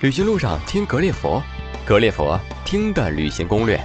[0.00, 1.42] 旅行路上听格列佛，
[1.84, 3.78] 格列佛听的旅行攻略。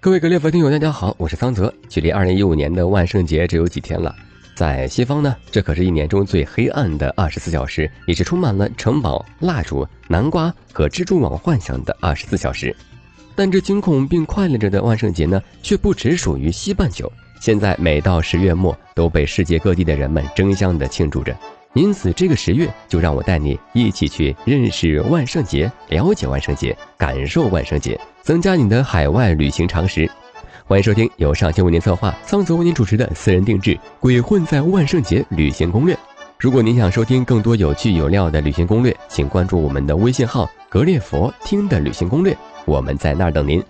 [0.00, 1.72] 各位格列佛听友，大家好，我是桑泽。
[1.88, 4.12] 距离二零一五年的万圣节只有几天了，
[4.56, 12.74] 在西方呢，这可是一年中最黑暗的二十四小时，也是充满了城堡、蜡烛、南瓜和蜘蛛网幻想的二十四小时。
[13.36, 17.08] 但这惊恐并快乐着的万圣节呢，却不只属于西半球。
[17.40, 21.36] 现在每到十月末，都被世界各地的人们争相的庆祝着。
[21.74, 30.10] 因此，这个十月就让我带你一起去认识万圣节，了解万圣节，感受万圣节，增加你的海外旅行常识。
[30.66, 35.94] 欢迎收听由上期为您策划、桑泽为您主持的私人定制《鬼混在万圣节旅行攻略》。
[36.38, 43.62] 如果您想收听更多有趣有料的旅行攻略，请关注我们的微信号“格列佛听的旅行攻略”，我们在那儿等您。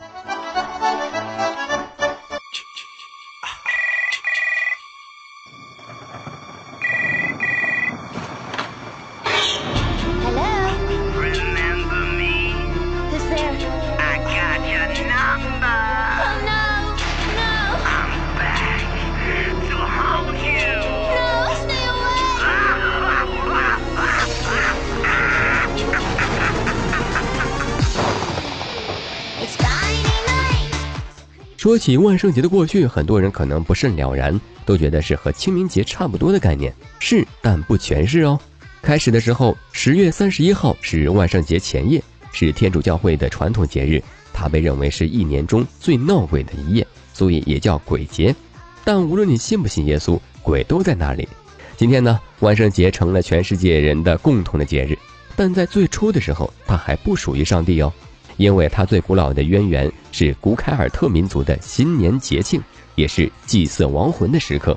[31.69, 36.73] 说起万圣节的过去，很多人可能不甚了然，都觉得是和清明节差不多的概念。
[36.99, 38.41] 是，但不全是哦。
[38.81, 42.03] 开始的时候，十月三十一号是万圣节前夜，
[42.33, 44.03] 是天主教会的传统节日，
[44.33, 48.35] 它被认为是一年中最闹鬼的一夜，所以也叫鬼节。
[48.83, 51.29] 但无论你信不信耶稣，鬼都在那里。
[51.77, 54.99] 今天呢，万圣节成了全世界人的共同的节日，
[55.37, 57.93] 但在最初的时候，它还不属于上帝哦。
[58.39, 62.59] 因为它最古老的渊源是古凯尔特民族的新年节庆，
[62.95, 64.75] 也是祭祀亡魂的时刻。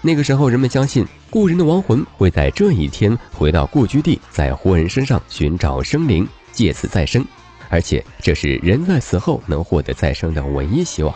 [0.00, 7.24] 那个时候，人们相信故人的亡魂会在这一天回到故居地，在活人身上寻找生灵，借此再生。
[7.68, 11.12] 而且，这是人在死后能获得再生的唯一希望。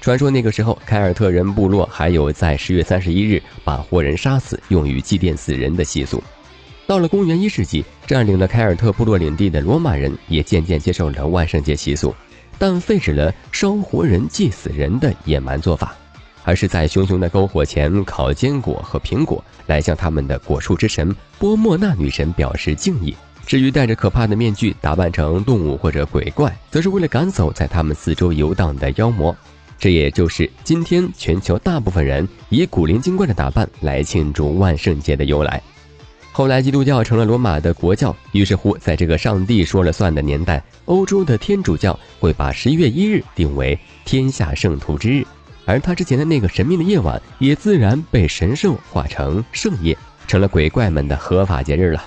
[0.00, 6.22] 传说那个时候，凯尔特人部落还有在十月三十一日把活人杀死，用于祭奠死人的习俗。
[6.92, 12.14] 到了公元一世纪，占领了凯尔特部落领地的罗马人也渐渐接受了万圣节习俗，
[12.58, 15.96] 但废止了烧活人祭死人的野蛮做法，
[16.44, 23.16] 而是在熊熊的篝火前烤坚果和苹果，来向他们的果树之神波莫纳女神表示敬意。
[23.46, 29.34] 至于戴着可怕的面具打扮成动物或者鬼怪，则是为了赶走在他们四周游荡的妖魔。
[29.78, 35.62] 这也就是今天全球大部分人以古灵精怪的打扮来庆祝万圣节的由来。
[36.34, 45.26] 后来，基督教成了罗马的国教，于是乎，在这个上帝说了算的年代，欧洲的天主教会把十一月一日定为天下圣徒之日，
[45.66, 49.94] 而他之前的那个神秘的夜晚，也自然被神圣化成圣夜，
[50.26, 52.02] 成了鬼怪们的合法节日了。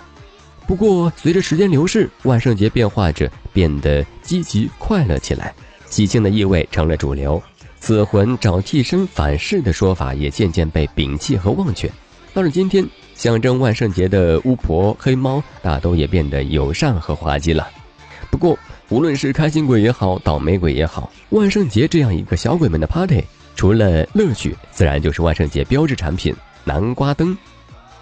[0.65, 5.53] 不过，随着时间流逝，万圣节变化着，变得积极快乐起来，
[5.85, 7.41] 喜庆的意味成了主流，
[7.79, 11.91] 死魂找替身反噬的说法也渐渐被摒弃和忘却。
[12.33, 12.83] 到了今天。
[13.15, 17.67] 象征万圣节的巫婆、黑猫，大都也变得友善和滑稽了。
[18.29, 18.57] 不过，
[18.89, 23.23] 无论是开心鬼也好，倒霉鬼也好，万圣节这样一个小鬼们的 party，
[23.55, 27.35] 除了乐趣，自然就是万圣节标志产品——南瓜灯。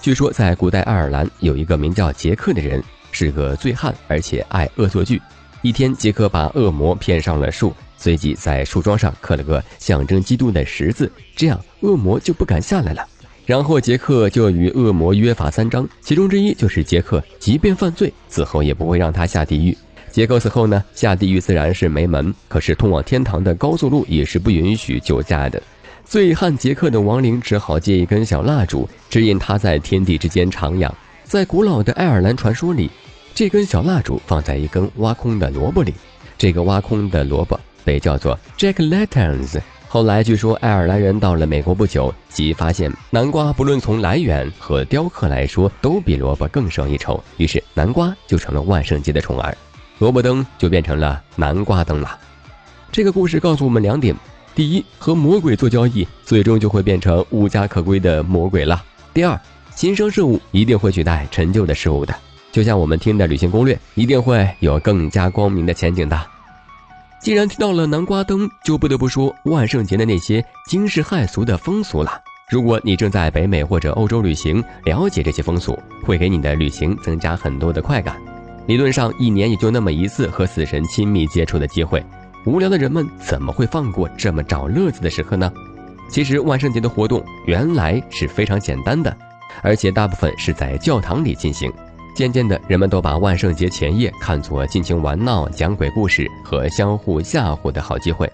[0.02, 5.22] 据说，在古代爱尔兰有一个名叫杰克的人，是个醉汉，而且爱恶作剧。
[5.62, 13.08] 一天，杰克把恶魔骗上了树，随即在树桩上刻了个象征基督的十字，这样恶魔就不敢下来了。
[13.46, 19.78] 然后杰克就与恶魔约法三章，其中之一就是杰克即便犯罪，死后也不会让他下地狱。
[20.12, 25.62] 杰克死后呢，下地狱自然是没门，可是通往天堂的高速路也是不允许酒驾的。
[26.06, 30.90] 醉汉杰克的亡灵只好借一根小蜡烛，指引他在天地之间徜徉。
[31.24, 32.90] 在古老的爱尔兰传说里，
[33.34, 35.94] 这根小蜡烛放在一根挖空的萝卜里，
[36.38, 39.60] 这个挖空的萝卜被叫做 Jack Lanterns。
[39.94, 47.24] 后来据说，爱尔兰人到了美国不久，即发现南瓜不论从来源和雕刻来说，都比萝卜更胜一筹。
[47.38, 49.56] 于是，南瓜就成了万圣节的宠儿，
[50.00, 52.18] 萝卜灯就变成了南瓜灯了。
[52.92, 54.16] 这个故事告诉我们两点：
[54.56, 59.40] 第一，和魔鬼做交易，最终就会变成无家可归的魔鬼了；第二，
[59.76, 62.16] 新生事物一定会取代陈旧的事物的，
[62.52, 66.20] 就像我们听的旅行攻略，一定会有更加光明的前景的。
[67.24, 72.20] 既然提到了南瓜灯，就不得不说万圣节的那些惊世骇俗的风俗了。
[72.52, 78.22] 如果你正在北美或者欧洲旅行，了解这些风俗，会给你的旅行增加很多的快感。
[78.68, 82.04] 理论上，一年也就那么一次和死神亲密接触的机会，
[82.46, 85.50] 无聊的人们怎么会放过这么找乐子的时刻呢？
[86.10, 89.16] 其实，万圣节的活动原来是非常简单的，
[89.62, 91.72] 而且大部分是在教堂里进行。
[92.14, 98.32] 渐渐的，人们都把万圣节前夜看作尽情玩闹、讲鬼故事和相互吓唬的好机会。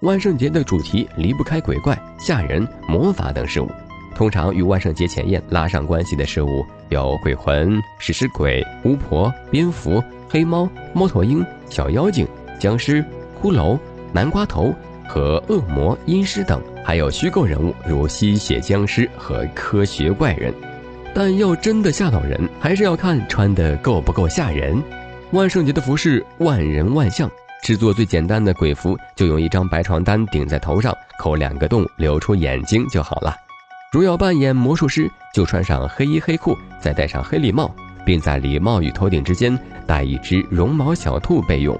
[0.00, 3.70] 万圣节的主题离不开鬼怪、吓人、魔法等事物。
[4.14, 12.28] 通常与万圣节前夜拉上关系的事物有鬼魂、食尸鬼、巫婆、蝙蝠、黑猫、猫头鹰、小妖精、
[12.60, 13.02] 僵尸、
[13.40, 13.78] 骷髅、
[14.12, 14.74] 南瓜头
[15.08, 20.52] 和恶魔、阴尸等，还有虚构人物如吸血僵尸和科学怪人。
[21.14, 24.82] 但要真的吓到人，还是要看穿的够不够吓人。
[25.32, 27.30] 万圣节的服饰万人万象，
[27.62, 33.34] 制作最简单的鬼服就用一张白床单顶在头上，抠两个洞，留出眼睛就好了。
[33.92, 37.74] 如要扮演魔术师，就穿上黑衣黑裤，再戴上黑礼帽，
[38.06, 41.78] 并在礼帽与头顶之间戴一只绒毛小兔备用。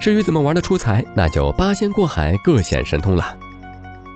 [0.00, 3.36] 至于怎么玩的出彩，那就八仙过海，各显神通了。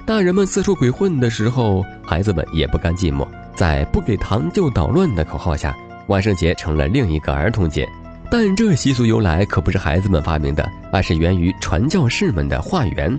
[0.04, 3.26] 大人们四处鬼混的时候，孩子们也不甘寂寞。
[3.56, 5.74] 在“不给糖就捣乱”的口号下，
[6.06, 7.88] 万圣节成了另一个儿童节。
[8.30, 13.18] 但这习俗由来可不是孩子们发明的，而是源于传教士们的化缘。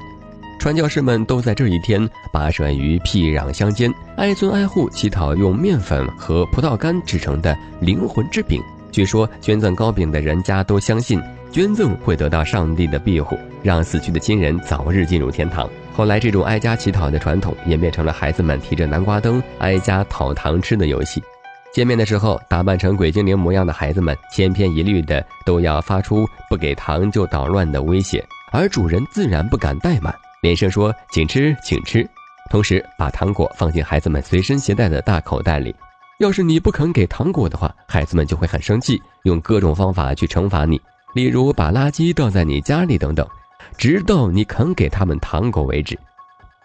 [0.60, 8.62] 传教士们都在这一天跋涉于僻壤乡间，挨村挨户乞讨用面粉和葡萄干制成的灵魂之饼。
[8.92, 11.22] 据说捐赠糕饼的人家都相信
[11.52, 15.70] 捐赠会得到上帝的庇护，让死去的亲人早日进入天堂。
[15.94, 21.24] 后来，这种挨家乞讨的传统演变成了孩子们提着南瓜灯挨家讨糖吃的游戏。
[21.74, 32.08] 见面的时候，打扮成鬼精灵模样的孩子们千篇一律的都要发出不给糖就捣乱的威胁，而主人自然不敢怠慢，连声说“请吃，请吃”，
[32.50, 35.76] 同时把糖果放进孩子们随身携带的大口袋里。
[36.20, 40.82] 要是你不肯给糖果的话，孩子们就会很生气，用各种方法去惩罚你，
[41.18, 43.28] 例如把垃圾倒在你家里等等。
[43.78, 45.98] 直到你肯给他们糖果为止。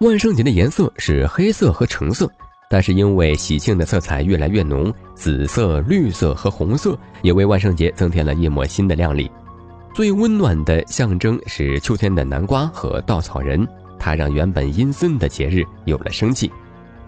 [0.01, 2.31] 万圣节的颜色是黑色和橙色，
[2.71, 9.31] 但是因为喜庆的色彩越来越浓，紫色、绿色和红色也为万圣节增添了一抹新的亮丽。
[9.95, 13.67] 最温暖的象征是秋天的南瓜和稻草人，
[13.99, 16.51] 它让原本阴森的节日有了生气。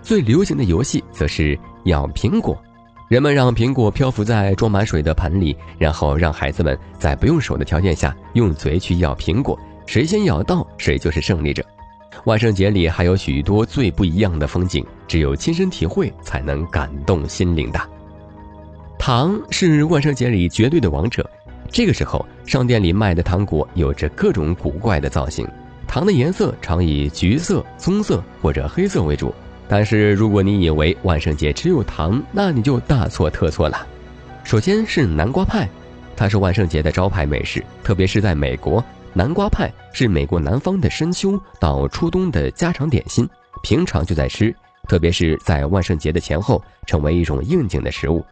[0.03, 2.63] 最流行的游戏则是咬苹果，
[3.15, 9.57] 人们让苹果漂浮在装满水的盆里，然后让孩子们在不用手的条件下用嘴去咬苹果。
[9.87, 11.65] 谁先咬到，谁就是胜利者。
[12.25, 17.81] 万圣节里还有许多最不一样的风景，只有亲身体会才能感动心灵的。
[18.99, 21.25] 糖是万圣节里绝对的王者。
[21.71, 25.47] 这个时候，商店里卖的糖果有着各种古怪的造型，
[25.87, 29.33] 糖的颜色常以橘色、棕色或者黑色为主。
[29.67, 33.87] 但是，如果你以为万圣节只有糖，那你就大错特错了。
[34.45, 35.69] 首先是南瓜派，
[36.15, 38.85] 它是万圣节的招牌美食，特别是在美国。
[39.15, 43.29] 南瓜派是美国南方的深秋到初冬的家常点心，
[43.63, 44.55] 平常就在吃，
[44.89, 48.25] 特别是在万圣节的前后，成为一种应景的食物。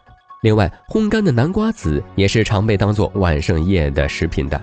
[0.43, 4.61] 另外，烘干的南瓜籽也是常被当做万圣夜的食品的。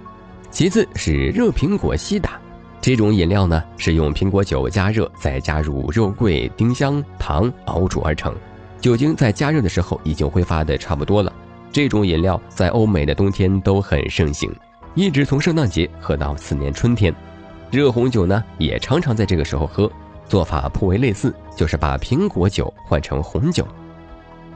[0.51, 2.39] 其次是热苹果西打，
[2.81, 8.33] 这种饮料呢是用苹果酒加热，再加入肉桂、丁香、糖熬煮而成，
[8.79, 11.31] 酒精在加热的时候已经挥发的差不多了。
[11.71, 14.49] 这种饮料在欧美的冬天都很盛行。
[14.95, 17.13] 一直从圣诞节喝到次年春天，
[17.69, 19.91] 热红酒呢也常常在这个时候喝，
[20.27, 23.67] 做法颇为类似，就是把苹果酒换成红酒。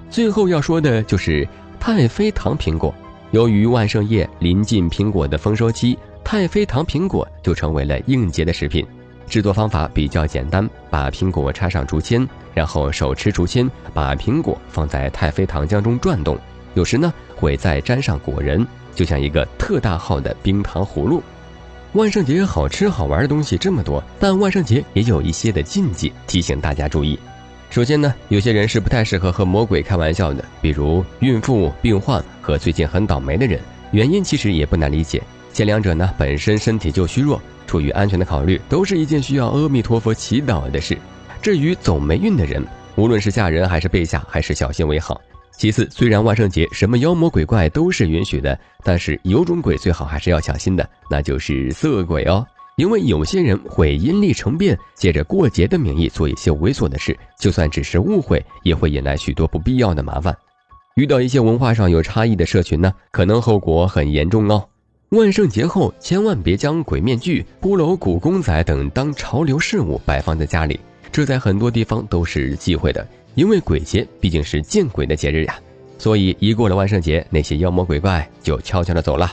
[0.10, 1.48] 最后要说的就是
[1.80, 2.94] 太妃糖苹果，
[3.32, 8.86] 由于万圣夜临近苹果的丰收期，太妃糖苹果就成为了应节的食品。
[9.28, 16.38] 制作方法比较简单，把苹果插上竹签，然后手持竹签，把苹果放在太妃糖浆中转动，
[16.74, 18.66] 有时呢会再沾上果仁。
[18.96, 21.24] 就像一个特大号的冰糖葫芦。
[21.94, 27.18] 万圣节好吃好玩的东西这么多，但万圣节也有一些的禁忌，提醒大家注意。
[27.72, 33.60] 首先呢，有些人是不太适合和魔鬼开玩笑的，比如孕妇、病患和最近很倒霉的人。
[33.92, 35.22] 原因其实也不难理解，
[35.54, 40.98] 前两者呢本身身体就虚弱，出于安全的考虑，都是一件需要阿弥陀佛祈祷的事。
[41.44, 45.22] 至于走霉运的人，无论是嫁人还是被吓，还是小心为好。
[45.56, 52.44] 其次，虽然万圣节什么妖魔鬼怪都是允许的，但是有种鬼最好还是要小心的，那就是色鬼哦。
[52.76, 60.36] 因为有些人会因利成变，借着过节的名义做一些猥琐的事，就算只是误会，也会引来许多不必要的麻烦。
[60.96, 64.66] 遇到一些文化上有差异的社群呢，可能后果很严重哦。
[65.14, 70.80] 万圣节后，千万别将鬼面具、骷髅骨公仔等当潮流事物摆放在家里，
[71.12, 73.08] 这在很多地方都是忌讳的。
[73.36, 75.56] 因为鬼节毕竟是见鬼的节日呀，
[76.00, 79.32] 所以一过了万圣节，那些妖魔鬼怪就悄悄的走了。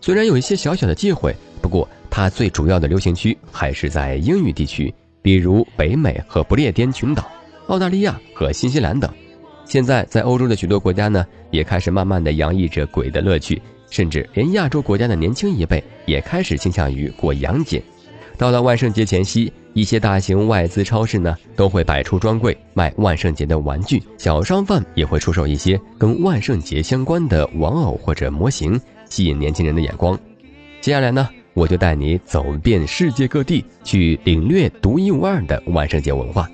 [0.00, 7.28] 虽然有一些小小的忌讳，不过它最主要的流行区还是在英语地区，比如北美和不列颠群岛、
[7.66, 9.12] 澳大利亚和新西兰等。
[9.64, 17.82] 现在在欧洲的许多国家呢，也开始慢慢的洋溢着鬼的乐趣，甚至连亚洲国家的年轻一辈也开始倾向于过洋节。
[18.36, 30.16] 到了万圣节前夕，一些大型外资超市呢都会摆出专柜卖万圣节的玩具，小商贩也会出售一些跟万圣节相关的玩偶或者模型，吸引年轻人的眼光。
[30.80, 36.48] 接下来呢，我就带你走遍世界各地，去领略独一无二的万圣节文化。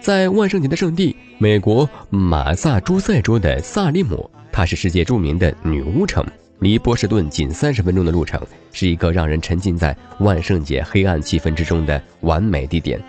[0.00, 6.24] 在万圣节的圣地美国马萨诸塞州的萨利姆，它是世界著名的女巫城，
[6.62, 8.40] 离波士顿仅三十分钟的路程，
[8.70, 13.02] 是一个让人沉浸在万圣节黑暗气氛之中的完美地点。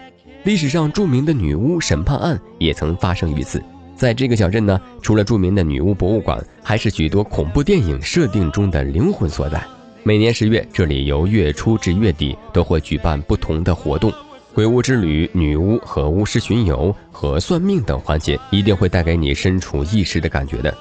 [0.44, 3.64] 历史上著名的女巫审判案也曾发生于此。
[3.96, 9.64] 在这个小镇呢，除了著名的女巫博物馆，还是许多恐怖电影设定中的灵魂所在。
[10.02, 14.12] 每年十月，这里由月初至月底都会举办不同的活动。
[14.56, 20.76] 鬼屋之旅、女巫和巫师巡游和算命等环节，一定会带给你身处异世的感觉的。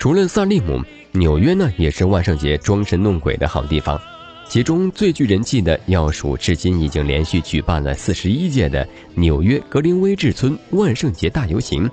[0.00, 0.80] 除了萨利姆，
[1.12, 4.00] 纽约呢也是万圣节装神弄鬼的好地方。
[4.48, 11.88] 其中最具人气的，要数至今已经连续举办了四十一届的纽约格林威治村万圣节大游行。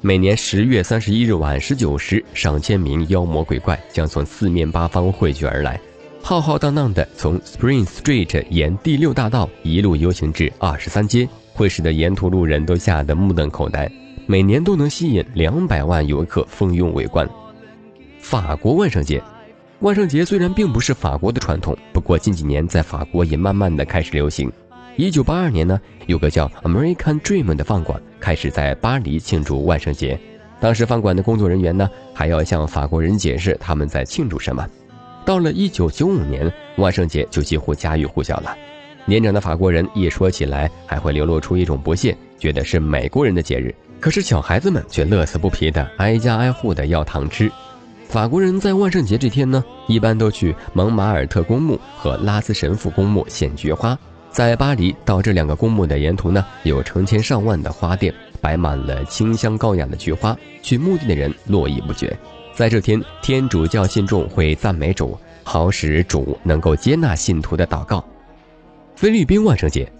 [0.00, 5.80] 每年十月三十一日晚十九时，上千名妖魔鬼怪将从四面八方汇聚而来。
[6.20, 13.88] 浩浩荡荡的从 Spring Street 沿第六大道一路游行至二十三街，会使得沿途路人都吓得目瞪口呆。
[14.26, 17.28] 每年都能吸引两百万游客蜂拥围观。
[18.24, 19.22] 法国万圣节，
[19.80, 24.50] 万圣节虽然并不是法国的传统，不过近几年在法国也慢慢的开始流行。
[24.96, 30.18] 一九八二年呢，有个叫 American Dream 的饭馆开始在巴黎庆祝万圣节，
[30.58, 34.66] 当时饭馆的工作人员呢还要向法国人解释他们在庆祝什么。
[35.26, 38.56] 到了一九九五年，万圣节就几乎家喻户晓了。
[39.04, 43.74] 年长的法国人一说起来，还会流露出一种不屑，觉得是美国人的节日。
[44.00, 47.52] 可是小孩子们却乐此不疲的挨家挨户的要糖吃。
[48.14, 53.98] 法国人在万圣节这天呢，一般都去蒙马尔特公墓和拉斯神父公墓献菊花。
[54.30, 62.16] 在巴黎到这两个公墓的沿途呢，有成千上万的花店，摆满了清香高雅的菊花，去墓地的人络绎不绝。
[62.54, 68.04] 在这天，天主教信众会赞美主，好使主能够接纳信徒的祷告。
[68.94, 69.90] 菲律宾万圣节，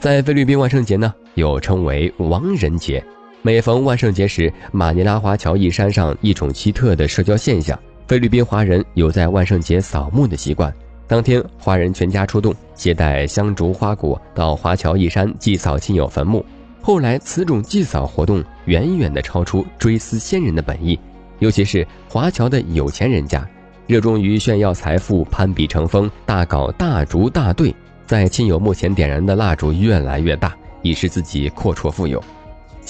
[0.00, 3.00] 在菲律宾万圣节呢，又称为亡人节。
[3.42, 10.70] 每逢万圣节时，马尼拉华侨义山上一种奇特的社交现象：菲律宾华人有在万圣节扫墓的习惯。
[11.06, 16.44] 当天，华人全家出动，携带香烛花果到华侨义山祭扫亲友坟墓。
[16.82, 20.98] 后来，此种祭扫活动远远地超出追思先人的本意。
[21.38, 23.48] 尤其是华侨的有钱人家，
[23.86, 27.74] 热衷于炫耀财富、攀比成风，大搞大烛大队，
[28.06, 32.22] 在亲友墓前点燃的蜡烛越来越大，以使自己阔绰富有。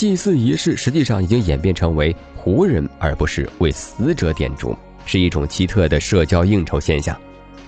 [0.00, 7.14] 祭祀仪式实际上已经演变成为活人而不是为死者点烛，是一种奇特的社交应酬现象。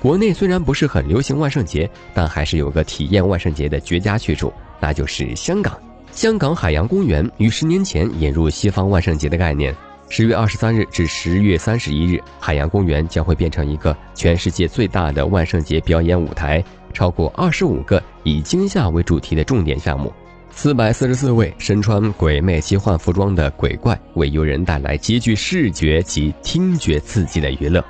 [0.00, 5.78] 国内虽然不是很流行万圣节，但还是有个体验万圣节的绝佳去处，那就是香港。
[6.10, 9.76] 香港海洋公园于十年前引入西方万圣节的概念。
[10.08, 20.10] 十月二十三日至十月三十一日，海洋公园将会变成一个全世界最大的万圣节表演舞台，超过二十五个以惊吓为主题的重点项目，
[20.54, 27.84] 四百四十四位身穿鬼魅奇幻服装的鬼怪，为游人带来极具视觉及听觉刺激的娱乐。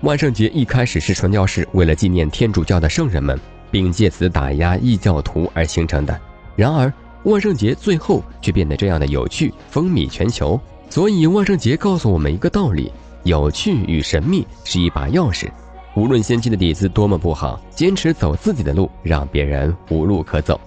[0.00, 3.38] 万圣节一开始是传教士为了纪念天主教的圣人们，
[3.70, 6.18] 并借此打压异教徒而形成的，
[6.56, 6.92] 然而
[7.24, 10.60] 万圣节最后却变得这样的有趣，风靡全球。
[10.90, 12.90] 所以，万圣节告诉我们一个道理：
[13.22, 15.48] 有趣与神秘是一把钥匙。
[15.94, 20.60] 无论先期的底子多么不好，坚持走自己的路，让别人无路可走。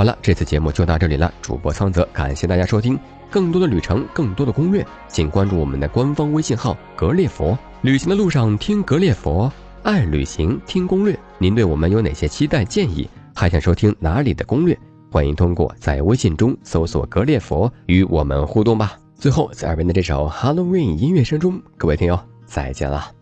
[0.00, 1.30] 好了，这次节目就到这里了。
[1.42, 2.98] 主播苍泽，感谢大家收听。
[3.30, 7.54] 更多的旅程，更多的攻略，请关注我们的官方微信号“格列佛”。
[7.84, 9.52] 旅行的路上听格列佛，
[9.82, 11.14] 爱旅行听攻略。
[11.36, 13.06] 您对我们有哪些期待建议？
[13.34, 14.74] 还想收听哪里的攻略？
[15.12, 18.96] 欢迎通过在微信中搜索“格列佛”与我们互动吧。
[19.16, 23.12] 最后，在耳边的这首 Halloween 音乐声中，各位听友再见了。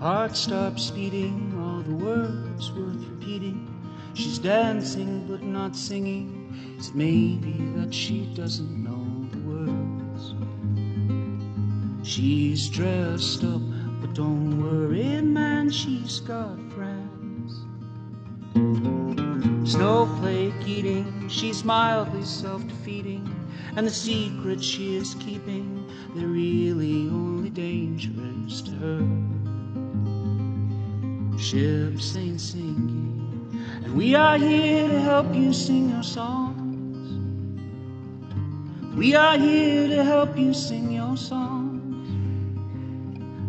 [0.00, 3.73] Heart STOP SPEEDING all the words worth repeating.
[4.14, 6.74] She's dancing but not singing.
[6.78, 10.34] It's maybe that she doesn't know the words?
[12.08, 13.62] She's dressed up,
[14.00, 17.64] but don't worry, man, she's got friends.
[19.70, 23.34] Snowflake eating, she's mildly self defeating
[23.76, 29.00] and the secrets she is keeping, they're really only dangerous to her.
[31.38, 32.93] Ships ain't sinking,
[33.84, 36.64] and we are here to help you sing your songs.
[38.96, 42.08] We are here to help you sing your songs.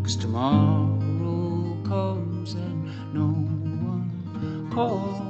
[0.04, 3.28] Cause tomorrow comes and no
[3.90, 5.22] one calls.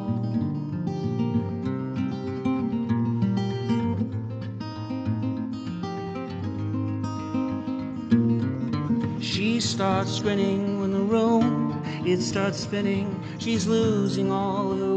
[9.24, 11.66] She starts spinning when the room
[12.06, 13.20] it starts spinning.
[13.40, 14.95] She's losing all her.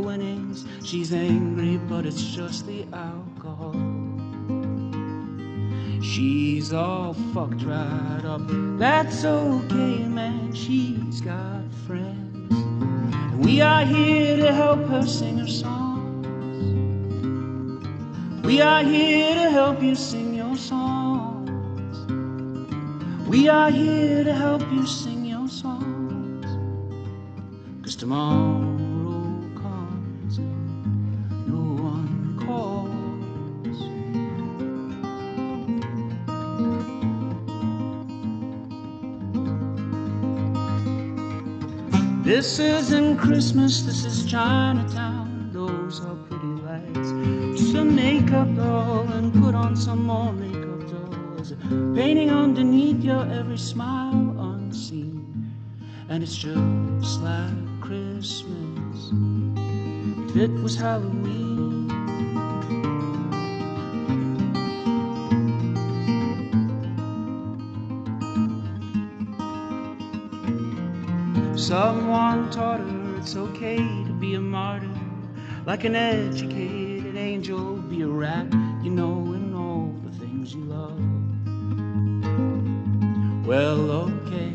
[0.88, 3.74] She's angry, but it's just the alcohol.
[6.00, 8.40] She's all fucked right up.
[8.78, 10.54] That's okay, man.
[10.54, 12.54] She's got friends.
[12.54, 16.26] And we are here to help her sing her songs.
[18.42, 21.50] We are here to help you sing your songs.
[23.28, 26.46] We are here to help you sing your songs.
[27.84, 28.87] Cause tomorrow
[42.28, 45.48] This isn't Christmas, this is Chinatown.
[45.50, 47.58] Those are pretty lights.
[47.58, 51.54] Just a makeup doll and put on some more makeup dolls.
[51.96, 55.54] Painting underneath your every smile unseen.
[56.10, 59.10] And it's just like Christmas.
[60.28, 61.57] If it was Halloween.
[71.68, 74.88] Someone taught her it's okay to be a martyr.
[75.66, 78.46] Like an educated angel, be a rat,
[78.82, 80.98] you know, in all the things you love.
[83.46, 84.54] Well, okay.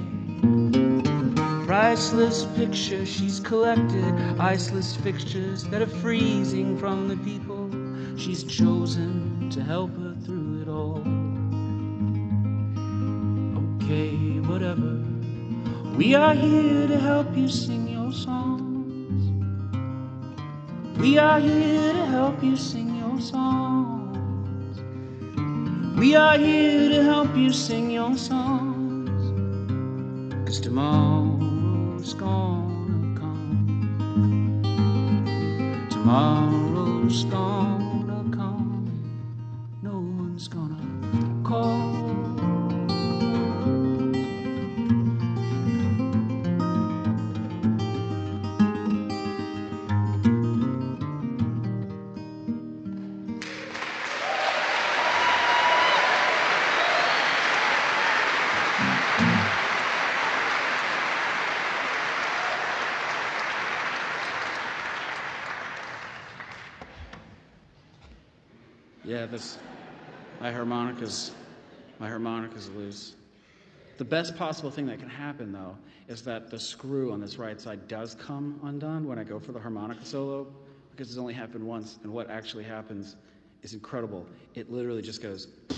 [1.67, 7.69] Priceless picture she's collected, iceless fixtures that are freezing from the people
[8.17, 11.03] she's chosen to help her through it all.
[13.83, 15.12] Okay, whatever.
[15.95, 19.29] We are here to help you sing your songs.
[20.97, 24.81] We are here to help you sing your songs.
[25.95, 29.21] We are here to help you sing your songs.
[30.47, 34.63] Cause tomorrow's gonna come.
[35.91, 37.82] Tomorrow's gonna
[70.39, 71.31] My harmonicas
[71.99, 73.15] my harmonicas loose.
[73.97, 77.59] The best possible thing that can happen though is that the screw on this right
[77.59, 80.45] side does come undone when I go for the harmonica solo
[80.91, 83.15] because it's only happened once and what actually happens
[83.61, 84.27] is incredible.
[84.53, 85.47] It literally just goes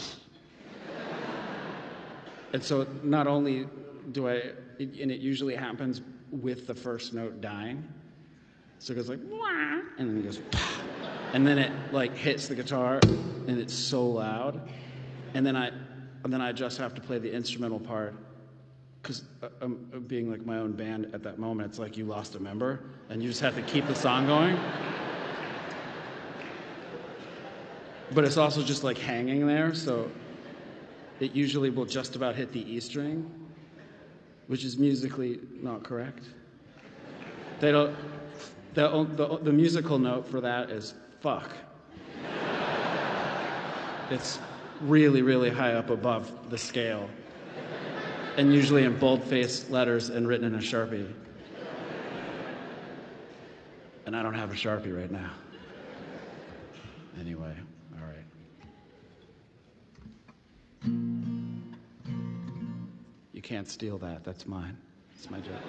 [2.54, 3.68] And so not only
[4.12, 7.88] do I and it usually happens with the first note dying.
[8.80, 9.20] So it goes like
[9.98, 10.41] and then it goes
[11.34, 13.00] and then it like hits the guitar
[13.48, 14.60] and it's so loud
[15.34, 15.70] and then i
[16.24, 18.14] and then i just have to play the instrumental part
[19.02, 19.24] because
[19.62, 22.36] i'm uh, um, being like my own band at that moment it's like you lost
[22.36, 22.80] a member
[23.10, 24.58] and you just have to keep the song going
[28.12, 30.10] but it's also just like hanging there so
[31.20, 33.30] it usually will just about hit the e string
[34.48, 36.24] which is musically not correct
[37.60, 37.96] they don't
[38.76, 41.50] the, the, the musical note for that is fuck.
[44.10, 44.39] It's
[44.82, 47.10] really, really high up above the scale.
[48.38, 51.12] And usually in bold-faced letters and written in a Sharpie.
[54.06, 55.32] And I don't have a Sharpie right now.
[57.20, 57.56] Anyway,
[57.94, 58.26] all right.
[63.34, 64.24] You can't steal that.
[64.24, 64.78] That's mine.
[65.18, 65.62] It's my job.